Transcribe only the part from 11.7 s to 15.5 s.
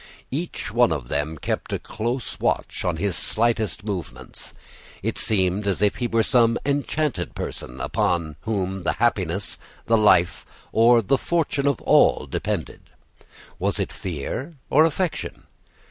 all depended. Was it fear or affection?